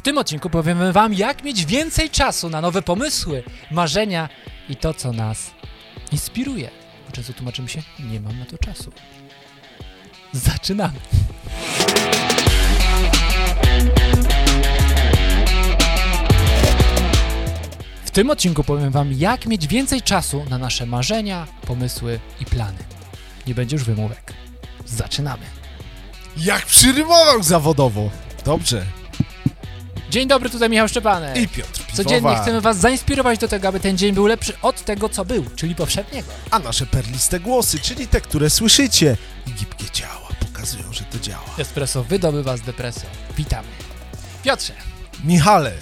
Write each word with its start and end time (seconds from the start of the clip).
W 0.00 0.02
tym 0.02 0.18
odcinku 0.18 0.50
powiemy 0.50 0.92
Wam, 0.92 1.14
jak 1.14 1.44
mieć 1.44 1.66
więcej 1.66 2.10
czasu 2.10 2.50
na 2.50 2.60
nowe 2.60 2.82
pomysły, 2.82 3.42
marzenia 3.70 4.28
i 4.68 4.76
to, 4.76 4.94
co 4.94 5.12
nas 5.12 5.50
inspiruje. 6.12 6.70
Bo 7.06 7.12
często 7.12 7.32
tłumaczymy 7.32 7.68
się, 7.68 7.82
nie 7.98 8.20
mam 8.20 8.38
na 8.38 8.44
to 8.46 8.58
czasu. 8.58 8.92
Zaczynamy. 10.32 11.00
W 18.04 18.10
tym 18.10 18.30
odcinku 18.30 18.64
powiem 18.64 18.90
Wam, 18.90 19.12
jak 19.12 19.46
mieć 19.46 19.66
więcej 19.66 20.02
czasu 20.02 20.44
na 20.50 20.58
nasze 20.58 20.86
marzenia, 20.86 21.46
pomysły 21.66 22.20
i 22.40 22.44
plany. 22.44 22.78
Nie 23.46 23.54
będzie 23.54 23.76
już 23.76 23.84
wymówek. 23.84 24.32
Zaczynamy. 24.86 25.44
Jak 26.36 26.66
przyrymował 26.66 27.42
zawodowo. 27.42 28.10
Dobrze. 28.44 28.99
Dzień 30.10 30.28
dobry, 30.28 30.50
tutaj 30.50 30.70
Michał 30.70 30.88
Szczepanek. 30.88 31.36
I 31.36 31.48
Piotr 31.48 31.84
Codziennie 31.92 32.16
Piwowar. 32.16 32.42
chcemy 32.42 32.60
Was 32.60 32.76
zainspirować 32.76 33.38
do 33.38 33.48
tego, 33.48 33.68
aby 33.68 33.80
ten 33.80 33.98
dzień 33.98 34.14
był 34.14 34.26
lepszy 34.26 34.52
od 34.62 34.84
tego, 34.84 35.08
co 35.08 35.24
był, 35.24 35.44
czyli 35.56 35.74
poprzedniego. 35.74 36.28
A 36.50 36.58
nasze 36.58 36.86
perliste 36.86 37.40
głosy, 37.40 37.78
czyli 37.78 38.06
te, 38.08 38.20
które 38.20 38.50
słyszycie 38.50 39.16
i 39.46 39.50
gibkie 39.52 39.90
ciała 39.92 40.28
pokazują, 40.40 40.92
że 40.92 41.04
to 41.04 41.18
działa. 41.18 41.44
Espresso 41.58 42.04
wydobywa 42.04 42.56
z 42.56 42.60
depresją. 42.60 43.10
Witamy. 43.36 43.68
Piotrze, 44.42 44.72
Michale, 45.24 45.72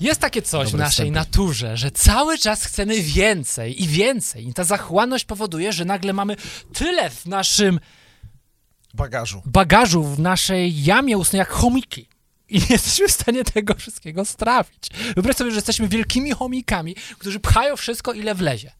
jest 0.00 0.20
takie 0.20 0.42
coś 0.42 0.70
w 0.70 0.74
naszej 0.74 0.90
wstępy. 0.90 1.10
naturze, 1.12 1.76
że 1.76 1.90
cały 1.90 2.38
czas 2.38 2.64
chcemy 2.64 3.00
więcej 3.02 3.82
i 3.82 3.88
więcej. 3.88 4.48
I 4.48 4.54
ta 4.54 4.64
zachłanność 4.64 5.24
powoduje, 5.24 5.72
że 5.72 5.84
nagle 5.84 6.12
mamy 6.12 6.36
tyle 6.74 7.10
w 7.10 7.26
naszym 7.26 7.80
bagażu. 8.94 9.42
bagażu, 9.46 10.04
w 10.04 10.18
naszej 10.18 10.84
jamie 10.84 11.18
ustnej 11.18 11.38
jak 11.38 11.48
chomiki. 11.50 12.08
I 12.48 12.58
nie 12.58 12.66
jesteśmy 12.70 13.08
w 13.08 13.12
stanie 13.12 13.44
tego 13.44 13.74
wszystkiego 13.74 14.24
strawić. 14.24 14.88
Wyobraź 15.14 15.36
sobie, 15.36 15.50
że 15.50 15.56
jesteśmy 15.56 15.88
wielkimi 15.88 16.30
chomikami, 16.32 16.96
którzy 17.18 17.40
pchają 17.40 17.76
wszystko, 17.76 18.12
ile 18.12 18.34
wlezie. 18.34 18.72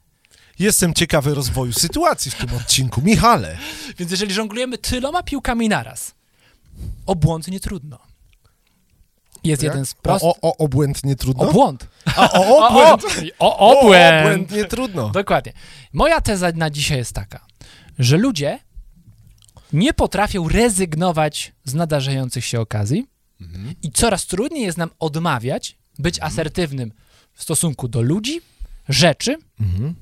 Jestem 0.59 0.95
ciekawy 0.95 1.35
rozwoju 1.35 1.73
sytuacji 1.73 2.31
w 2.31 2.35
tym 2.35 2.55
odcinku. 2.57 3.03
Michale, 3.03 3.59
Więc 3.99 4.11
jeżeli 4.11 4.35
żonglujemy 4.35 4.79
tyloma 4.79 5.23
piłkami 5.23 5.69
naraz, 5.69 6.15
o 7.07 7.15
błąd 7.15 7.49
nie 7.49 7.61
trudno. 7.61 7.99
Jest 9.45 9.63
jak? 9.63 9.73
jeden 9.73 9.87
z 9.87 9.95
prostych... 9.95 10.29
o, 10.29 10.37
o, 10.43 10.49
o 10.49 10.57
obłędnie 10.57 11.17
trudno? 11.17 11.49
O 11.49 11.53
błąd. 11.53 11.87
A, 12.17 12.33
o, 12.33 12.41
O, 12.59 12.69
obłęd. 12.69 13.03
o, 13.39 13.59
O, 13.59 13.81
obłęd. 13.81 14.21
obłęd 14.27 14.51
nie 14.51 14.65
trudno. 14.65 15.09
Dokładnie. 15.11 15.53
Moja 15.93 16.21
teza 16.21 16.53
na 16.55 16.71
dzisiaj 16.71 16.99
jest 16.99 17.13
taka, 17.13 17.47
że 17.99 18.17
ludzie 18.17 18.59
nie 19.73 19.95
potrafią 19.95 20.49
rezygnować 20.49 21.53
z 21.65 21.75
nadarzających 21.75 22.45
się 22.45 22.61
okazji 22.61 23.07
Mhm. 23.41 23.75
i 23.83 23.91
coraz 23.91 24.27
trudniej 24.27 24.63
jest 24.65 24.79
nam 24.79 24.91
odmawiać 24.99 25.77
być 25.99 26.21
asertywnym 26.21 26.93
w 27.35 27.43
stosunku 27.43 27.89
do 27.89 28.03
ludzi, 28.03 28.41
rzeczy, 28.89 29.37
Mhm. 29.61 29.95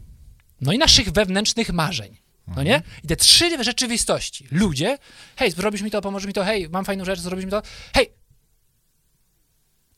no 0.60 0.72
i 0.72 0.78
naszych 0.78 1.10
wewnętrznych 1.10 1.72
marzeń. 1.72 2.16
No 2.46 2.62
nie? 2.62 2.82
I 3.04 3.06
te 3.08 3.16
trzy 3.16 3.64
rzeczywistości. 3.64 4.46
Ludzie, 4.50 4.98
hej, 5.36 5.50
zrobisz 5.50 5.82
mi 5.82 5.90
to, 5.90 6.00
pomożesz 6.00 6.26
mi 6.26 6.32
to, 6.32 6.44
hej, 6.44 6.68
mam 6.68 6.84
fajną 6.84 7.04
rzecz, 7.04 7.20
zrobisz 7.20 7.44
mi 7.44 7.50
to, 7.50 7.62
hej, 7.94 8.12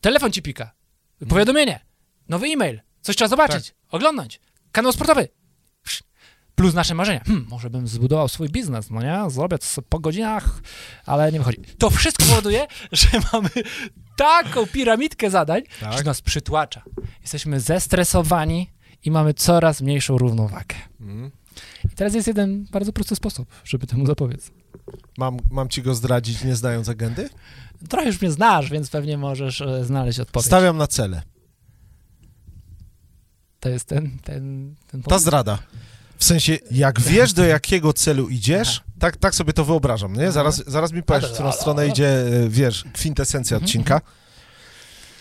telefon 0.01 0.31
ci 0.31 0.41
pika, 0.41 0.71
powiadomienie, 1.29 1.79
nowy 2.29 2.47
e-mail, 2.47 2.81
coś 3.01 3.15
trzeba 3.15 3.29
zobaczyć, 3.29 3.75
oglądnąć, 3.89 4.39
kanał 4.71 4.91
sportowy. 4.91 5.29
Plus 6.55 6.73
nasze 6.73 6.95
marzenia. 6.95 7.23
Hmm, 7.25 7.45
może 7.49 7.69
bym 7.69 7.87
zbudował 7.87 8.27
swój 8.27 8.49
biznes, 8.49 8.89
no 8.89 9.01
nie? 9.01 9.29
Zrobię 9.29 9.57
to 9.57 9.81
po 9.81 9.99
godzinach, 9.99 10.61
ale 11.05 11.31
nie 11.31 11.39
wychodzi. 11.39 11.57
To 11.77 11.89
wszystko 11.89 12.25
powoduje, 12.25 12.67
że 12.91 13.07
mamy 13.33 13.49
taką 14.17 14.67
piramidkę 14.67 15.29
zadań, 15.29 15.61
Tak. 15.79 15.93
że 15.97 16.03
nas 16.03 16.21
przytłacza. 16.21 16.81
Jesteśmy 17.21 17.59
zestresowani 17.59 18.71
i 19.03 19.11
mamy 19.11 19.33
coraz 19.33 19.81
mniejszą 19.81 20.17
równowagę. 20.17 20.75
Mhm. 21.01 21.31
I 21.85 21.95
teraz 21.95 22.13
jest 22.13 22.27
jeden 22.27 22.65
bardzo 22.71 22.93
prosty 22.93 23.15
sposób, 23.15 23.49
żeby 23.65 23.87
temu 23.87 24.05
zapobiec. 24.05 24.51
Mam, 25.17 25.37
mam 25.51 25.69
ci 25.69 25.81
go 25.81 25.95
zdradzić, 25.95 26.43
nie 26.43 26.55
znając 26.55 26.89
agendy? 26.89 27.29
Trochę 27.89 28.07
już 28.07 28.21
mnie 28.21 28.31
znasz, 28.31 28.69
więc 28.69 28.89
pewnie 28.89 29.17
możesz 29.17 29.61
e, 29.61 29.85
znaleźć 29.85 30.19
odpowiedź. 30.19 30.45
Stawiam 30.45 30.77
na 30.77 30.87
cele. 30.87 31.21
To 33.59 33.69
jest 33.69 33.85
ten, 33.85 34.17
ten, 34.23 34.75
ten 34.87 35.03
Ta 35.03 35.19
zdrada. 35.19 35.59
W 36.17 36.23
sensie, 36.23 36.57
jak 36.71 37.01
wiesz, 37.01 37.33
do 37.33 37.45
jakiego 37.45 37.93
celu 37.93 38.29
idziesz, 38.29 38.83
tak, 38.99 39.17
tak 39.17 39.35
sobie 39.35 39.53
to 39.53 39.65
wyobrażam, 39.65 40.15
nie? 40.15 40.31
Zaraz, 40.31 40.63
zaraz 40.67 40.91
mi 40.91 41.03
powiesz, 41.03 41.29
w 41.29 41.33
którą 41.33 41.51
stronę 41.51 41.87
idzie, 41.87 42.07
e, 42.09 42.49
wiesz, 42.49 42.83
kwintesencja 42.93 43.57
Mhm, 43.57 43.65
odcinka. 43.65 44.01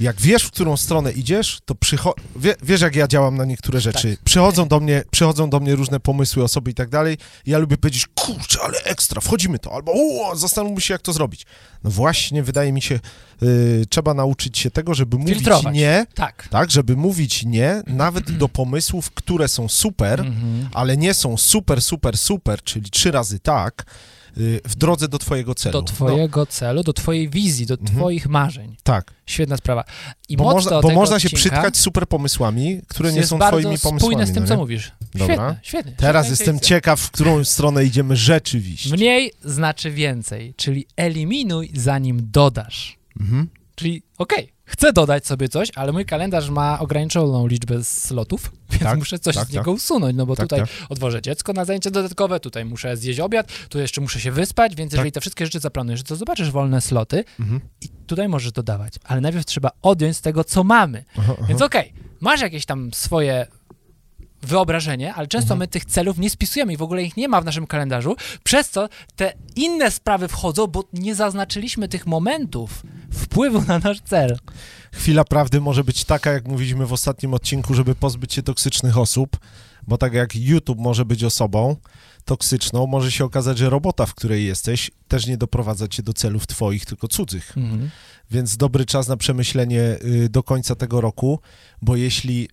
Jak 0.01 0.21
wiesz, 0.21 0.43
w 0.43 0.51
którą 0.51 0.77
stronę 0.77 1.13
idziesz, 1.13 1.59
to 1.65 1.75
przycho- 1.75 2.13
wie, 2.37 2.55
wiesz, 2.63 2.81
jak 2.81 2.97
ja 2.97 3.09
działam 3.09 3.37
na 3.37 3.45
niektóre 3.45 3.81
rzeczy. 3.81 4.17
Przychodzą 4.25 4.69
do 4.69 4.81
mnie, 4.81 5.03
przychodzą 5.11 5.51
do 5.51 5.61
mnie 5.61 5.75
różne 5.75 6.01
pomysły, 6.01 6.45
osoby 6.45 6.71
i 6.71 6.75
tak 6.75 6.89
dalej. 6.89 7.19
Ja 7.47 7.59
lubię 7.59 7.77
powiedzieć, 7.77 8.07
kurczę, 8.15 8.59
ale 8.63 8.79
ekstra, 8.83 9.21
wchodzimy 9.21 9.59
to, 9.59 9.73
albo 9.73 9.93
zastanówmy 10.35 10.81
się, 10.81 10.95
jak 10.95 11.03
to 11.03 11.13
zrobić. 11.13 11.47
No 11.85 11.91
właśnie, 11.91 12.43
wydaje 12.43 12.73
mi 12.73 12.83
się, 12.83 13.01
y, 13.43 13.85
trzeba 13.91 14.15
nauczyć 14.15 14.59
się 14.59 14.71
tego, 14.71 14.95
żeby 14.95 15.19
mówić 15.19 15.35
Filtrować. 15.35 15.75
nie, 15.75 16.07
Tak. 16.15 16.49
tak, 16.51 16.71
żeby 16.71 16.97
mówić 16.97 17.45
nie, 17.45 17.83
nawet 17.87 18.33
do 18.37 18.49
pomysłów, 18.49 19.11
które 19.11 19.49
są 19.49 19.69
super, 19.69 20.21
Mhm. 20.21 20.69
ale 20.73 20.97
nie 20.97 21.15
są 21.15 21.37
super, 21.37 21.83
super, 21.83 22.19
super, 22.19 22.63
czyli 22.63 22.91
trzy 22.91 23.11
razy 23.11 23.39
tak, 23.39 23.85
w 24.65 24.75
drodze 24.75 25.09
do 25.09 25.19
twojego 25.19 25.55
celu. 25.55 25.73
Do 25.73 25.79
No, 25.81 25.87
twojego 25.87 26.47
celu, 26.47 26.83
do 26.83 26.93
twojej 26.93 27.29
wizji, 27.31 27.67
do 27.67 27.75
Mhm. 27.75 27.99
twoich 27.99 28.27
marzeń. 28.29 28.77
tak, 28.83 29.15
Świetna 29.27 29.57
sprawa. 29.57 29.85
I 30.29 30.37
bo 30.37 30.45
można, 30.45 30.81
bo 30.81 30.91
można 30.91 31.21
się 31.21 31.29
przytkać 31.31 31.77
super 31.77 32.07
pomysłami, 32.09 32.81
które 32.89 33.13
nie 33.13 33.27
są 33.27 33.39
twoimi 33.39 33.63
pomysłami. 33.65 34.01
spójne 34.01 34.27
z 34.27 34.33
tym, 34.33 34.43
no 34.43 34.49
co 34.49 34.57
mówisz. 34.57 34.93
Dobra. 35.15 35.27
Świetne, 35.35 35.59
świetnie. 35.63 35.93
Teraz 35.97 36.27
świetna 36.27 36.43
jestem 36.43 36.61
ciekaw, 36.61 37.01
w 37.01 37.11
którą 37.11 37.45
stronę 37.45 37.85
idziemy 37.85 38.17
rzeczywiście. 38.17 38.91
Mniej 38.97 39.33
znaczy 39.45 39.91
więcej, 39.91 40.55
czyli 40.57 40.87
eliminuj 40.97 41.71
zanim 41.75 42.29
dodasz. 42.33 42.97
Mhm. 43.21 43.49
Czyli 43.85 44.03
okej, 44.19 44.53
chcę 44.65 44.93
dodać 44.93 45.27
sobie 45.27 45.49
coś, 45.49 45.69
ale 45.75 45.93
mój 45.93 46.05
kalendarz 46.05 46.51
ma 46.51 46.79
ograniczoną 46.79 47.47
liczbę 47.47 47.85
slotów, 47.85 48.53
więc 48.71 48.83
Tak, 48.83 48.99
muszę 48.99 49.19
coś 49.19 49.35
tak, 49.35 49.49
z 49.49 49.53
niego 49.53 49.73
usunąć, 49.73 50.17
no 50.17 50.27
bo 50.27 50.37
Tak, 50.37 50.45
tutaj 50.45 50.61
tak. 50.61 50.69
odwożę 50.89 51.23
dziecko 51.23 51.53
na 51.53 51.65
zajęcia 51.65 51.91
dodatkowe, 51.91 52.41
tutaj 52.41 52.65
muszę 52.65 52.97
zjeść 52.97 53.21
obiad, 53.21 53.53
tu 53.69 53.79
jeszcze 53.79 54.01
muszę 54.01 54.21
się 54.21 54.31
wyspać, 54.33 54.75
więc 54.75 54.93
jeżeli 54.93 55.13
te 55.13 55.21
wszystkie 55.21 55.45
rzeczy 55.47 55.61
zaplanujesz, 55.61 56.03
to 56.03 56.17
zobaczysz 56.17 56.51
wolne 56.51 56.81
sloty 56.81 57.25
Mhm. 57.41 57.61
i 57.81 57.89
tutaj 57.89 58.29
możesz 58.29 58.53
dodawać, 58.53 58.95
ale 59.05 59.21
najpierw 59.21 59.47
trzeba 59.47 59.71
odjąć 59.83 60.17
z 60.17 60.21
tego, 60.21 60.45
co 60.45 60.65
mamy. 60.65 61.05
Aha, 61.19 61.33
aha. 61.39 61.47
Więc 61.49 61.63
okej, 61.63 61.93
masz 62.21 62.41
jakieś 62.41 62.67
tam 62.67 62.93
swoje 62.95 63.47
wyobrażenie, 64.45 65.15
ale 65.15 65.27
często 65.27 65.45
Mhm. 65.55 65.59
my 65.59 65.69
tych 65.69 65.85
celów 65.85 66.19
nie 66.19 66.31
spisujemy 66.31 66.73
i 66.73 66.77
w 66.77 66.83
ogóle 66.83 67.03
ich 67.03 67.17
nie 67.17 67.29
ma 67.29 67.41
w 67.41 67.45
naszym 67.45 67.67
kalendarzu, 67.67 68.17
przez 68.45 68.71
co 68.71 68.89
te 69.17 69.33
inne 69.57 69.91
sprawy 69.91 70.29
wchodzą, 70.29 70.67
bo 70.67 70.85
nie 70.93 71.15
zaznaczyliśmy 71.15 71.89
tych 71.89 72.07
momentów 72.07 72.83
wpływu 73.13 73.63
na 73.63 73.79
nasz 73.79 74.01
cel. 74.01 74.39
Chwila 74.93 75.25
prawdy 75.25 75.61
może 75.61 75.85
być 75.85 76.05
taka, 76.05 76.33
jak 76.33 76.49
mówiliśmy 76.49 76.87
w 76.87 76.93
ostatnim 76.93 77.35
odcinku, 77.35 77.75
żeby 77.75 77.95
pozbyć 77.95 78.35
się 78.35 78.43
toksycznych 78.43 78.99
osób, 78.99 79.37
bo 79.87 79.99
tak 79.99 80.13
jak 80.13 80.37
YouTube 80.37 80.79
może 80.79 81.05
być 81.05 81.25
osobą 81.25 81.77
toksyczną, 82.25 82.87
może 82.87 83.13
się 83.13 83.25
okazać, 83.25 83.59
że 83.59 83.71
robota, 83.71 84.07
w 84.07 84.15
której 84.15 84.47
jesteś, 84.47 84.91
też 85.09 85.27
nie 85.27 85.37
doprowadza 85.37 85.89
cię 85.89 86.03
do 86.03 86.13
celów 86.13 86.47
twoich, 86.47 86.87
tylko 86.87 87.09
cudzych. 87.09 87.53
Mhm. 87.57 87.91
Więc 88.31 88.57
dobry 88.57 88.85
czas 88.85 89.09
na 89.09 89.17
przemyślenie 89.17 89.81
y, 89.81 90.29
do 90.29 90.43
końca 90.43 90.75
tego 90.75 91.01
roku, 91.01 91.41
bo 91.83 91.97
jeśli 91.97 92.49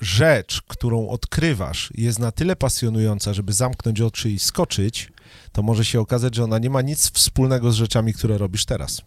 rzecz, 0.00 0.62
którą 0.68 1.08
odkrywasz, 1.08 1.90
jest 1.94 2.18
na 2.18 2.32
tyle 2.32 2.56
pasjonująca, 2.56 3.34
żeby 3.34 3.52
zamknąć 3.52 4.00
oczy 4.00 4.30
i 4.30 4.38
skoczyć, 4.38 5.12
to 5.52 5.62
może 5.62 5.84
się 5.84 6.00
okazać, 6.00 6.34
że 6.34 6.44
ona 6.44 6.58
nie 6.58 6.70
ma 6.70 6.82
nic 6.82 7.10
wspólnego 7.10 7.72
z 7.72 7.74
rzeczami, 7.74 8.14
które 8.14 8.38
robisz 8.38 8.64
teraz. 8.64 9.02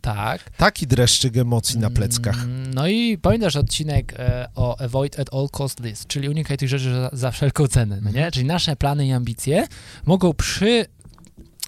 Tak. 0.00 0.50
Taki 0.56 0.86
dreszczyk 0.86 1.36
emocji 1.36 1.78
na 1.78 1.90
pleckach. 1.90 2.42
Mm, 2.44 2.74
No 2.74 2.88
i 2.88 3.18
pamiętasz 3.18 3.56
odcinek 3.56 4.14
e, 4.18 4.48
o 4.54 4.80
avoid 4.80 5.18
at 5.20 5.34
all 5.34 5.48
cost 5.52 5.80
list, 5.80 6.06
czyli 6.06 6.28
unikaj 6.28 6.56
tych 6.56 6.68
rzeczy 6.68 6.94
za, 6.94 7.10
za 7.12 7.30
wszelką 7.30 7.68
cenę, 7.68 7.98
no 8.02 8.10
nie? 8.10 8.30
Czyli 8.30 8.46
nasze 8.46 8.76
plany 8.76 9.06
i 9.06 9.12
ambicje 9.12 9.66
mogą 10.06 10.32
przy 10.34 10.86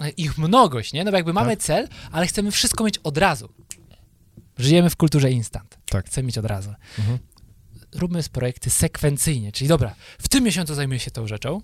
e, 0.01 0.09
ich 0.09 0.37
mnogość, 0.37 0.93
nie? 0.93 1.03
No 1.03 1.11
bo 1.11 1.17
jakby 1.17 1.33
mamy 1.33 1.57
cel, 1.57 1.87
ale 2.11 2.27
chcemy 2.27 2.51
wszystko 2.51 2.83
mieć 2.83 2.97
od 2.97 3.17
razu. 3.17 3.49
Żyjemy 4.57 4.89
w 4.89 4.95
kulturze 4.95 5.31
instant. 5.31 5.77
Tak. 5.89 6.05
Chcemy 6.05 6.25
mieć 6.27 6.37
od 6.37 6.45
razu. 6.45 6.73
Mhm. 6.99 7.17
Róbmy 7.95 8.23
projekty 8.31 8.69
sekwencyjnie, 8.69 9.51
czyli 9.51 9.67
dobra, 9.67 9.95
w 10.19 10.27
tym 10.27 10.43
miesiącu 10.43 10.75
zajmuję 10.75 10.99
się 10.99 11.11
tą 11.11 11.27
rzeczą, 11.27 11.61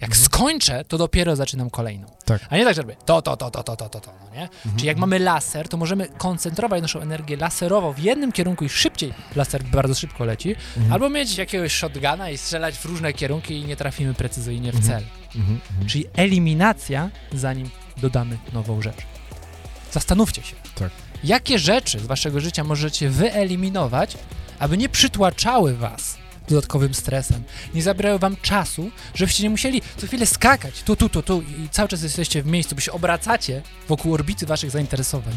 jak 0.00 0.10
Mhm. 0.10 0.24
skończę, 0.24 0.84
to 0.84 0.98
dopiero 0.98 1.36
zaczynam 1.36 1.70
kolejną. 1.70 2.06
Tak. 2.24 2.46
A 2.50 2.56
nie 2.56 2.64
tak, 2.64 2.74
że 2.76 2.82
robię 2.82 2.96
to, 3.06 3.22
to, 3.22 3.36
to, 3.36 3.50
to, 3.50 3.62
to, 3.62 3.76
to, 3.76 3.88
to, 3.88 4.00
to 4.00 4.12
no 4.24 4.30
nie? 4.34 4.48
Czyli 4.76 4.86
jak 4.86 4.96
mamy 4.96 5.18
laser, 5.18 5.68
to 5.68 5.76
możemy 5.76 6.06
koncentrować 6.18 6.82
naszą 6.82 7.00
energię 7.00 7.36
laserowo 7.36 7.92
w 7.92 7.98
jednym 7.98 8.32
kierunku 8.32 8.64
i 8.64 8.68
szybciej 8.68 9.14
laser 9.36 9.62
bardzo 9.62 9.94
szybko 9.94 10.24
leci, 10.24 10.56
albo 10.90 11.08
mieć 11.10 11.36
jakiegoś 11.38 11.72
shotguna 11.72 12.30
i 12.30 12.38
strzelać 12.38 12.78
w 12.78 12.84
różne 12.84 13.12
kierunki 13.12 13.54
i 13.54 13.64
nie 13.64 13.76
trafimy 13.76 14.14
precyzyjnie 14.14 14.72
w 14.72 14.86
cel. 14.86 15.04
Mhm. 15.36 15.60
Czyli 15.86 16.04
eliminacja, 16.16 17.10
zanim 17.32 17.70
dodamy 17.96 18.38
nową 18.52 18.82
rzecz. 18.82 18.96
Zastanówcie 19.92 20.42
się. 20.42 20.54
Tak. 20.74 20.90
Jakie 21.24 21.58
rzeczy 21.58 21.98
z 21.98 22.06
waszego 22.06 22.40
życia 22.40 22.64
możecie 22.64 23.10
wyeliminować, 23.10 24.16
aby 24.58 24.76
nie 24.76 24.88
przytłaczały 24.88 25.76
was 25.76 26.18
dodatkowym 26.48 26.94
stresem, 26.94 27.44
nie 27.74 27.82
zabierały 27.82 28.18
wam 28.18 28.36
czasu, 28.42 28.90
żebyście 29.14 29.42
nie 29.42 29.50
musieli 29.50 29.82
co 29.96 30.06
chwilę 30.06 30.26
skakać 30.26 30.82
tu, 30.82 30.96
tu, 30.96 31.08
tu, 31.08 31.22
tu 31.22 31.42
i 31.42 31.68
cały 31.68 31.88
czas 31.88 32.02
jesteście 32.02 32.42
w 32.42 32.46
miejscu, 32.46 32.74
bo 32.74 32.80
się 32.80 32.92
obracacie 32.92 33.62
wokół 33.88 34.14
orbity 34.14 34.46
waszych 34.46 34.70
zainteresowań. 34.70 35.34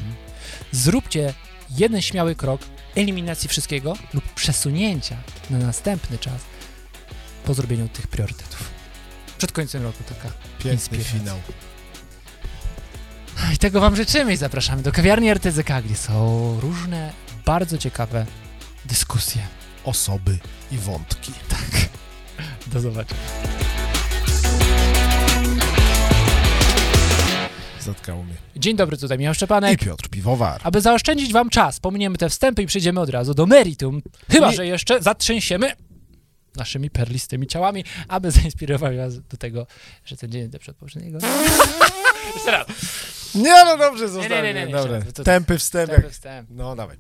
Zróbcie 0.72 1.34
jeden 1.78 2.02
śmiały 2.02 2.36
krok 2.36 2.62
eliminacji 2.96 3.50
wszystkiego 3.50 3.94
lub 4.14 4.24
przesunięcia 4.34 5.18
na 5.50 5.58
następny 5.58 6.18
czas 6.18 6.42
po 7.46 7.54
zrobieniu 7.54 7.88
tych 7.88 8.08
priorytetów. 8.08 8.70
Przed 9.38 9.52
końcem 9.52 9.84
roku 9.84 10.04
taka 10.04 10.34
Piękny 10.58 10.72
Inspiracja. 10.72 11.20
finał. 11.20 11.38
I 13.54 13.58
tego 13.58 13.82
Wam 13.82 13.96
życzymy 13.96 14.34
i 14.34 14.38
zapraszamy 14.38 14.82
do 14.82 14.92
kawiarni 14.92 15.30
RTZK, 15.30 15.70
gdzie 15.86 15.96
są 15.96 16.58
różne 16.62 17.14
bardzo 17.46 17.78
ciekawe 17.78 18.26
dyskusje. 18.86 19.42
Osoby 19.84 20.38
i 20.72 20.78
wątki. 20.78 21.32
Do 22.68 22.80
zobaczenia. 22.80 23.22
Zatkało 27.80 28.24
mnie. 28.24 28.34
Dzień 28.56 28.76
dobry, 28.76 28.98
tutaj 28.98 29.18
Michał 29.18 29.32
I 29.32 29.36
Szczepanek. 29.36 29.80
Piotr 29.80 30.10
Piwowar. 30.10 30.62
Aby 30.64 30.82
zaoszczędzić 30.82 31.34
Wam 31.34 31.50
czas, 31.50 31.80
pominiemy 31.80 32.18
te 32.18 32.30
wstępy 32.30 32.64
i 32.64 32.66
przejdziemy 32.66 33.00
od 33.00 33.10
razu 33.10 33.34
do 33.34 33.46
meritum. 33.46 34.02
Chyba, 34.32 34.50
Nie- 34.50 34.56
że 34.56 34.68
jeszcze 34.68 35.02
zatrzęsiemy 35.02 35.72
naszymi 36.56 36.90
perlistymi 36.90 37.48
ciałami, 37.48 37.84
aby 38.08 38.32
zainspirować 38.32 38.98
Was 38.98 39.20
do 39.20 39.38
tego, 39.38 39.68
że 40.06 40.18
ten 40.18 40.32
dzień 40.32 40.50
do 40.50 40.60
przedpoprzedniego. 40.60 41.20
Jeszcze 42.36 42.52
raz. 42.52 42.68
Nie, 43.36 43.66
no 43.66 43.78
dobrze, 43.78 44.06
nie, 44.10 44.30
nie, 44.30 44.54
nie, 44.54 44.66
nie, 44.66 45.02
wstęp. 45.14 45.52
Wstęp, 45.58 45.92
Jak... 45.92 46.12
wstęp. 46.12 46.50
No, 46.52 46.76
dawaj. 46.76 46.98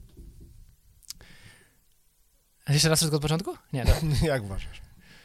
Jeszcze 2.73 2.89
raz 2.89 2.99
wszystko 2.99 3.15
od 3.15 3.21
początku? 3.21 3.55
Nie, 3.73 3.85
dobra. 3.85 4.01
Jak 4.27 4.43
uważasz? 4.43 4.81